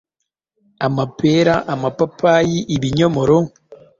amapera, 0.87 1.55
amapapayi, 1.73 2.57
ibinyomoro, 2.75 3.37